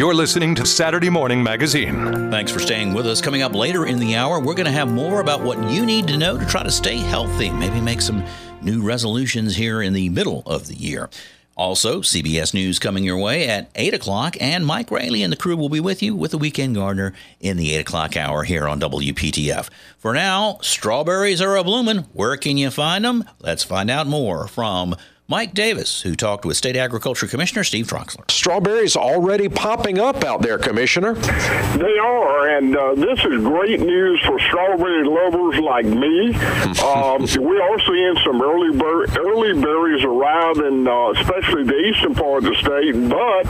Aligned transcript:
You're 0.00 0.14
listening 0.14 0.54
to 0.54 0.64
Saturday 0.64 1.10
Morning 1.10 1.42
Magazine. 1.42 2.30
Thanks 2.30 2.50
for 2.50 2.58
staying 2.58 2.94
with 2.94 3.06
us. 3.06 3.20
Coming 3.20 3.42
up 3.42 3.54
later 3.54 3.84
in 3.84 3.98
the 3.98 4.16
hour, 4.16 4.40
we're 4.40 4.54
going 4.54 4.64
to 4.64 4.72
have 4.72 4.90
more 4.90 5.20
about 5.20 5.42
what 5.42 5.70
you 5.70 5.84
need 5.84 6.08
to 6.08 6.16
know 6.16 6.38
to 6.38 6.46
try 6.46 6.62
to 6.62 6.70
stay 6.70 6.96
healthy. 6.96 7.50
Maybe 7.50 7.82
make 7.82 8.00
some 8.00 8.24
new 8.62 8.82
resolutions 8.82 9.56
here 9.56 9.82
in 9.82 9.92
the 9.92 10.08
middle 10.08 10.42
of 10.46 10.68
the 10.68 10.74
year. 10.74 11.10
Also, 11.54 12.00
CBS 12.00 12.54
News 12.54 12.78
coming 12.78 13.04
your 13.04 13.18
way 13.18 13.46
at 13.46 13.70
8 13.74 13.92
o'clock, 13.92 14.38
and 14.40 14.64
Mike 14.64 14.90
Raley 14.90 15.22
and 15.22 15.30
the 15.30 15.36
crew 15.36 15.54
will 15.54 15.68
be 15.68 15.80
with 15.80 16.02
you 16.02 16.16
with 16.16 16.30
the 16.30 16.38
Weekend 16.38 16.76
Gardener 16.76 17.12
in 17.38 17.58
the 17.58 17.74
8 17.74 17.80
o'clock 17.80 18.16
hour 18.16 18.44
here 18.44 18.66
on 18.66 18.80
WPTF. 18.80 19.68
For 19.98 20.14
now, 20.14 20.60
strawberries 20.62 21.42
are 21.42 21.56
a 21.56 21.62
bloomin'. 21.62 22.06
Where 22.14 22.38
can 22.38 22.56
you 22.56 22.70
find 22.70 23.04
them? 23.04 23.24
Let's 23.38 23.64
find 23.64 23.90
out 23.90 24.06
more 24.06 24.48
from 24.48 24.96
Mike 25.30 25.54
Davis, 25.54 26.02
who 26.02 26.16
talked 26.16 26.44
with 26.44 26.56
State 26.56 26.74
Agriculture 26.74 27.28
Commissioner 27.28 27.62
Steve 27.62 27.86
Troxler. 27.86 28.28
Strawberries 28.28 28.96
already 28.96 29.48
popping 29.48 30.00
up 30.00 30.24
out 30.24 30.42
there, 30.42 30.58
Commissioner. 30.58 31.14
They 31.14 31.98
are, 32.02 32.48
and 32.48 32.76
uh, 32.76 32.96
this 32.96 33.20
is 33.20 33.38
great 33.38 33.78
news 33.78 34.20
for 34.26 34.40
strawberry 34.40 35.06
lovers 35.06 35.60
like 35.60 35.86
me. 35.86 36.34
um, 36.82 37.22
we 37.46 37.60
are 37.60 37.78
seeing 37.78 38.16
some 38.24 38.42
early 38.42 38.76
ber- 38.76 39.06
early 39.20 39.54
berries 39.54 40.02
arrive, 40.02 40.56
in 40.66 40.88
uh, 40.88 41.10
especially 41.10 41.62
the 41.62 41.78
eastern 41.78 42.12
part 42.12 42.42
of 42.42 42.50
the 42.50 42.56
state. 42.56 42.98
But 43.08 43.46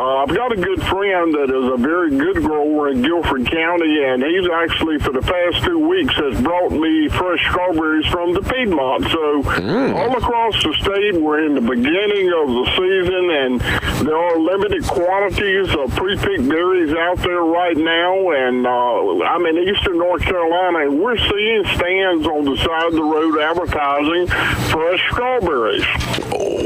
uh, 0.00 0.22
I've 0.24 0.34
got 0.34 0.52
a 0.52 0.56
good 0.56 0.82
friend 0.84 1.34
that 1.34 1.52
is 1.52 1.70
a 1.70 1.76
very 1.76 2.16
good 2.16 2.36
grower 2.36 2.88
in 2.88 3.02
Guilford 3.02 3.44
County, 3.44 4.04
and 4.04 4.24
he's 4.24 4.48
actually 4.48 4.98
for 5.00 5.12
the 5.12 5.20
past 5.20 5.64
two 5.64 5.86
weeks 5.86 6.14
has 6.14 6.40
brought 6.40 6.72
me 6.72 7.10
fresh 7.10 7.46
strawberries 7.50 8.06
from 8.06 8.32
the 8.32 8.40
Piedmont. 8.40 9.04
So 9.04 9.42
mm. 9.60 9.94
all 9.94 10.16
across 10.16 10.54
the 10.64 10.72
state 10.80 11.09
we're 11.18 11.44
in 11.44 11.54
the 11.54 11.60
beginning 11.60 12.32
of 12.32 12.48
the 12.48 12.64
season, 12.76 13.30
and 13.30 13.60
there 14.06 14.16
are 14.16 14.38
limited 14.38 14.84
quantities 14.84 15.74
of 15.74 15.90
pre-picked 15.96 16.48
berries 16.48 16.94
out 16.94 17.18
there 17.18 17.42
right 17.42 17.76
now. 17.76 18.30
And 18.30 18.66
uh, 18.66 19.24
I'm 19.24 19.46
in 19.46 19.58
eastern 19.58 19.98
North 19.98 20.22
Carolina, 20.22 20.86
and 20.86 21.00
we're 21.00 21.18
seeing 21.18 21.64
stands 21.76 22.26
on 22.26 22.44
the 22.44 22.56
side 22.56 22.86
of 22.86 22.92
the 22.92 23.02
road 23.02 23.38
advertising 23.40 24.26
fresh 24.70 25.02
strawberries. 25.10 25.84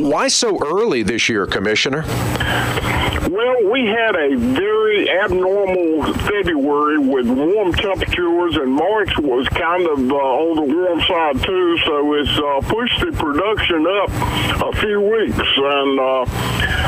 Why 0.03 0.29
so 0.29 0.59
early 0.65 1.03
this 1.03 1.29
year, 1.29 1.47
Commissioner? 1.47 2.05
Well, 3.31 3.71
we 3.71 3.87
had 3.87 4.15
a 4.17 4.37
very 4.37 4.84
abnormal 5.09 6.13
February 6.15 6.99
with 6.99 7.27
warm 7.29 7.73
temperatures, 7.73 8.57
and 8.57 8.71
March 8.73 9.17
was 9.19 9.49
kind 9.49 9.87
of 9.87 9.99
uh, 10.11 10.15
on 10.15 10.57
the 10.57 10.69
warm 10.75 11.01
side 11.03 11.43
too. 11.43 11.79
So 11.85 12.15
it's 12.15 12.37
uh, 12.39 12.61
pushed 12.69 13.01
the 13.01 13.13
production 13.13 13.87
up 13.87 14.11
a 14.63 14.73
few 14.81 15.01
weeks. 15.01 15.51
And 15.57 15.99
uh, 15.99 16.23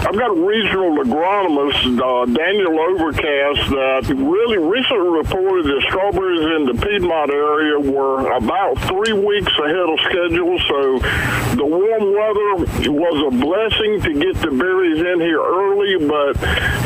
I've 0.07 0.17
got 0.17 0.31
a 0.31 0.41
regional 0.41 1.03
agronomist, 1.03 1.83
uh, 1.99 2.27
Daniel 2.27 2.73
Overcash, 2.73 3.61
that 3.71 4.15
really 4.15 4.59
recently 4.59 5.11
reported 5.19 5.67
that 5.67 5.83
strawberries 5.89 6.47
in 6.57 6.63
the 6.67 6.87
Piedmont 6.87 7.31
area 7.31 7.81
were 7.81 8.31
about 8.33 8.79
three 8.87 9.13
weeks 9.13 9.53
ahead 9.59 9.89
of 9.89 9.99
schedule. 10.07 10.59
So 10.69 10.99
the 11.57 11.67
warm 11.67 12.05
weather 12.15 12.51
was 12.93 13.17
a 13.27 13.37
blessing 13.37 14.01
to 14.03 14.13
get 14.21 14.35
the 14.41 14.51
berries 14.51 15.01
in 15.01 15.21
here 15.21 15.43
early, 15.43 16.07
but 16.07 16.37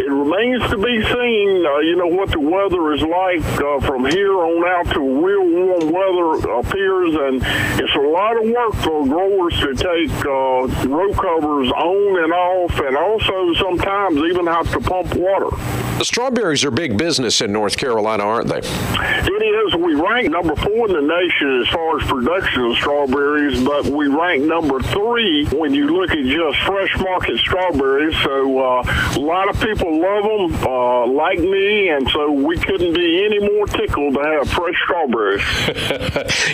it 0.01 0.09
remains 0.09 0.63
to 0.71 0.79
be 0.79 1.03
seen, 1.13 1.67
uh, 1.67 1.79
you 1.79 1.97
know, 1.97 2.07
what 2.07 2.31
the 2.31 2.41
weather 2.41 2.93
is 2.95 3.03
like 3.03 3.45
uh, 3.61 3.81
from 3.81 4.07
here 4.07 4.39
on 4.39 4.65
out 4.67 4.93
to 4.95 5.01
real 5.01 5.45
warm 5.45 5.93
weather 5.93 6.51
appears. 6.59 7.15
And 7.15 7.43
it's 7.81 7.95
a 7.95 8.01
lot 8.01 8.37
of 8.37 8.49
work 8.51 8.75
for 8.85 9.07
growers 9.07 9.55
to 9.61 9.75
take 9.75 10.11
uh, 10.25 10.89
row 10.89 11.13
covers 11.13 11.71
on 11.73 12.25
and 12.25 12.33
off, 12.33 12.79
and 12.81 12.97
also 12.97 13.55
sometimes 13.55 14.19
even 14.19 14.47
have 14.47 14.71
to 14.73 14.81
pump 14.81 15.15
water. 15.15 15.51
The 15.99 16.05
strawberries 16.05 16.65
are 16.65 16.71
big 16.71 16.97
business 16.97 17.43
in 17.43 17.53
North 17.53 17.77
Carolina, 17.77 18.23
aren't 18.23 18.49
they? 18.49 18.61
It 18.61 19.43
is. 19.43 19.75
We 19.75 19.95
rank 19.95 20.31
number 20.31 20.57
four 20.57 20.89
in 20.89 20.95
the 20.95 21.03
nation 21.03 21.61
as 21.61 21.69
far 21.69 22.01
as 22.01 22.07
production 22.07 22.65
of 22.65 22.77
strawberries, 22.77 23.63
but 23.63 23.85
we 23.87 24.09
rank 24.09 24.45
number 24.45 24.81
three 24.81 25.45
when 25.49 25.75
you 25.75 25.89
look 25.89 26.11
at 26.11 26.25
just 26.25 26.59
fresh 26.65 26.97
market 26.99 27.39
strawberries. 27.39 28.17
So 28.23 28.59
uh, 28.59 28.83
a 29.17 29.21
lot 29.21 29.49
of 29.51 29.61
people 29.61 30.01
love 30.01 30.25
them, 30.25 30.67
uh, 30.67 31.00
like 31.07 31.39
me, 31.39 31.89
and 31.89 32.09
so 32.11 32.31
we 32.31 32.57
couldn't 32.59 32.95
be 32.95 33.25
any 33.25 33.39
more 33.39 33.67
tickled 33.67 34.15
to 34.15 34.21
have 34.21 34.49
fresh 34.49 34.75
strawberries. 34.85 35.43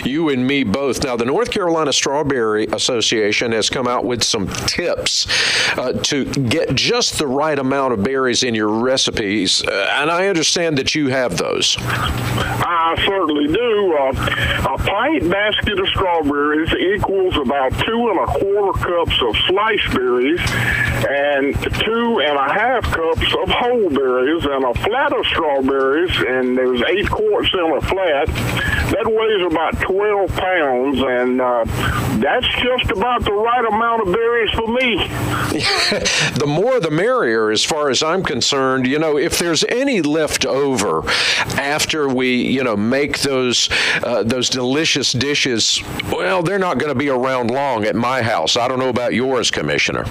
you 0.05 0.29
and 0.29 0.45
me 0.45 0.63
both. 0.63 1.03
Now, 1.03 1.15
the 1.15 1.25
North 1.25 1.51
Carolina 1.51 1.93
Strawberry 1.93 2.67
Association 2.67 3.51
has 3.51 3.69
come 3.69 3.87
out 3.87 4.05
with 4.05 4.23
some 4.23 4.47
tips 4.47 5.27
uh, 5.77 5.93
to 6.03 6.25
get 6.25 6.75
just 6.75 7.17
the 7.17 7.27
right 7.27 7.57
amount 7.57 7.93
of 7.93 8.03
berries 8.03 8.43
in 8.43 8.55
your 8.55 8.69
recipes, 8.69 9.63
uh, 9.63 9.95
and 9.95 10.11
I 10.11 10.27
understand 10.27 10.77
that 10.77 10.95
you 10.95 11.09
have 11.09 11.37
those. 11.37 11.77
I 11.79 12.95
certainly 13.05 13.47
do. 13.53 13.97
Uh, 13.99 14.73
a 14.73 14.77
pint 14.77 15.29
basket 15.29 15.79
of 15.79 15.87
strawberries 15.89 16.73
equals 16.73 17.37
about 17.37 17.71
two 17.79 18.09
and 18.09 18.19
a 18.19 18.25
quarter 18.25 18.79
cups 18.79 19.21
of 19.21 19.35
sliced 19.47 19.93
berries 19.93 20.39
and 21.07 21.55
two 21.55 22.19
and 22.19 22.37
a 22.37 22.53
half 22.53 22.83
cups 22.83 23.33
of 23.41 23.49
whole 23.49 23.89
berries 23.89 24.45
and 24.45 24.63
a 24.65 24.73
flat 24.83 25.13
of 25.13 25.25
strawberries, 25.25 26.11
and 26.27 26.57
there's 26.57 26.81
eight 26.83 27.09
quarts 27.09 27.49
in 27.53 27.77
a 27.77 27.81
flat. 27.81 28.27
That 28.87 29.05
weighs 29.05 29.51
about 29.51 29.79
12 29.81 30.35
pounds, 30.35 31.01
and 31.01 31.41
uh, 31.41 31.63
that's 32.19 32.47
just 32.61 32.91
about 32.91 33.23
the 33.23 33.33
right 33.33 33.65
amount 33.65 34.07
of 34.07 34.13
berries 34.13 34.49
for 34.51 34.67
me. 34.67 34.97
the 36.37 36.45
more 36.47 36.79
the 36.79 36.91
merrier, 36.91 37.51
as 37.51 37.63
far 37.63 37.89
as 37.89 38.03
I'm 38.03 38.23
concerned. 38.23 38.87
You 38.87 38.99
know, 38.99 39.17
if 39.17 39.39
there's 39.39 39.63
any 39.65 40.01
left 40.01 40.45
over 40.45 41.03
after 41.57 42.07
we, 42.07 42.35
you 42.35 42.63
know, 42.63 42.75
make 42.75 43.19
those 43.19 43.69
uh, 44.03 44.23
those 44.23 44.49
delicious 44.49 45.11
dishes, 45.11 45.81
well, 46.11 46.41
they're 46.43 46.59
not 46.59 46.77
going 46.79 46.91
to 46.91 46.97
be 46.97 47.09
around 47.09 47.51
long 47.51 47.85
at 47.85 47.95
my 47.95 48.21
house. 48.21 48.57
I 48.57 48.67
don't 48.67 48.79
know 48.79 48.89
about 48.89 49.13
yours, 49.13 49.51
Commissioner. 49.51 50.05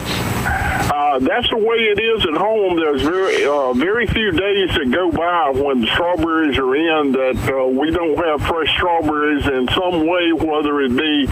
Uh, 1.17 1.19
that's 1.21 1.49
the 1.49 1.57
way 1.57 1.77
it 1.77 1.99
is 1.99 2.27
at 2.27 2.35
home. 2.35 2.77
There's 2.77 3.01
very 3.01 3.47
uh, 3.47 3.73
very 3.73 4.07
few 4.07 4.33
days 4.33 4.69
that 4.77 4.91
go 4.91 5.11
by 5.11 5.51
when 5.51 5.87
strawberries 5.87 6.59
are 6.59 6.77
in 6.77 7.13
that 7.13 7.39
uh, 7.49 7.67
we 7.67 7.91
don't 7.91 8.17
have 8.19 8.43
fresh 8.43 8.69
strawberries 8.77 9.47
in 9.47 9.67
some 9.69 10.07
way, 10.07 10.33
whether 10.33 10.83
it 10.83 10.95
be 10.95 11.27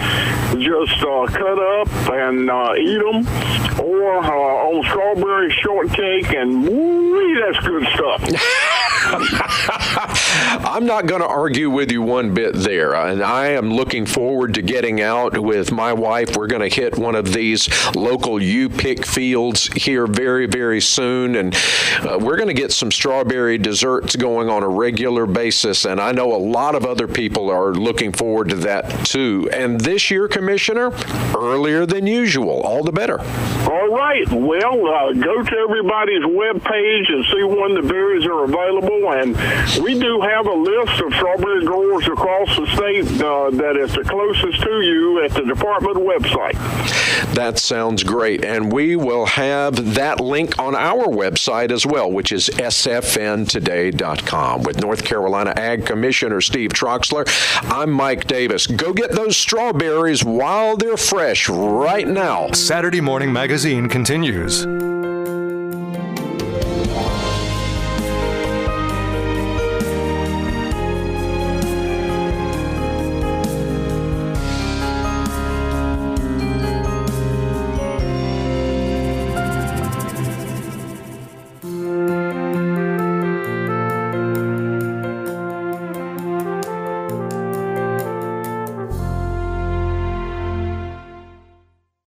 just 0.65 1.03
uh, 1.03 1.27
cut 1.27 1.59
up 1.59 1.89
and 2.13 2.49
uh, 2.49 2.75
eat 2.77 2.99
them, 2.99 3.27
or 3.79 4.25
uh, 4.25 4.73
on 4.73 4.85
strawberry 4.85 5.53
shortcake, 5.61 6.33
and 6.33 6.67
woo, 6.67 7.41
that's 7.41 7.67
good 7.67 7.87
stuff. 7.95 8.85
I'm 9.07 10.87
not 10.87 11.07
going 11.07 11.21
to 11.21 11.27
argue 11.27 11.69
with 11.69 11.93
you 11.93 12.01
one 12.03 12.33
bit 12.33 12.55
there. 12.55 12.95
And 12.95 13.23
I 13.23 13.49
am 13.49 13.71
looking 13.71 14.07
forward 14.07 14.55
to 14.55 14.63
getting 14.63 15.01
out 15.03 15.39
with 15.39 15.71
my 15.71 15.93
wife. 15.93 16.37
We're 16.37 16.47
going 16.47 16.69
to 16.69 16.75
hit 16.75 16.97
one 16.97 17.15
of 17.15 17.33
these 17.33 17.69
local 17.95 18.41
U 18.41 18.69
pick 18.69 19.05
fields 19.05 19.69
here 19.75 20.07
very, 20.07 20.47
very 20.47 20.81
soon. 20.81 21.37
And 21.37 21.55
uh, 22.01 22.19
we're 22.21 22.37
going 22.37 22.49
to 22.49 22.55
get 22.55 22.73
some 22.73 22.91
strawberry 22.91 23.59
desserts 23.59 24.17
going 24.17 24.49
on 24.49 24.63
a 24.63 24.69
regular 24.69 25.27
basis. 25.27 25.85
And 25.85 26.01
I 26.01 26.13
know 26.13 26.35
a 26.35 26.39
lot 26.39 26.75
of 26.75 26.85
other 26.85 27.07
people 27.07 27.51
are 27.51 27.73
looking 27.73 28.13
forward 28.13 28.49
to 28.51 28.57
that 28.57 29.07
too. 29.07 29.49
And 29.53 29.81
this 29.81 30.11
year, 30.11 30.29
Commissioner, 30.29 30.93
earlier 31.37 31.87
than 31.87 32.07
usual. 32.07 32.61
All 32.63 32.83
the 32.83 32.93
better. 32.93 33.21
All 33.21 33.89
right. 33.89 34.31
Well, 34.31 34.87
uh, 34.87 35.13
go 35.13 35.43
to 35.43 35.57
everybody's 35.57 36.25
web 36.27 36.63
page 36.63 37.09
and 37.09 37.25
see 37.27 37.43
when 37.43 37.75
the 37.75 37.83
berries 37.83 38.27
are 38.27 38.45
available. 38.45 39.13
And 39.13 39.37
we 39.83 39.99
do 39.99 40.21
have 40.21 40.47
a 40.47 40.55
list 40.55 41.01
of 41.01 41.13
strawberry 41.15 41.65
growers 41.65 42.07
across 42.07 42.57
the 42.57 42.67
state 42.75 43.23
uh, 43.23 43.51
that 43.51 43.77
is 43.77 43.95
the 43.95 44.05
closest 44.05 44.63
to 44.63 44.81
you 44.81 45.25
at 45.25 45.33
the 45.33 45.43
department 45.43 45.97
website. 45.97 46.55
That 47.35 47.59
sounds 47.59 48.03
great. 48.03 48.45
And 48.45 48.73
we 48.73 48.97
will 48.97 49.27
have 49.65 49.95
that 49.95 50.21
link 50.21 50.59
on 50.59 50.75
our 50.75 51.07
website 51.07 51.71
as 51.71 51.87
well, 51.87 52.11
which 52.11 52.33
is 52.33 52.51
sfntoday.com. 52.51 54.63
With 54.63 54.81
North 54.81 55.05
Carolina 55.05 55.53
Ag 55.57 55.87
Commissioner 55.87 56.41
Steve 56.41 56.71
Troxler, 56.71 57.25
I'm 57.71 57.91
Mike 57.91 58.27
Davis. 58.27 58.67
Go 58.67 58.93
get 58.93 59.13
those 59.13 59.37
strawberries 59.37 60.25
while 60.25 60.77
they're 60.77 60.97
fresh 60.97 61.49
right 61.49 62.07
now. 62.07 62.51
Saturday 62.53 63.01
Morning 63.01 63.33
Magazine 63.33 63.89
continues. 63.89 64.67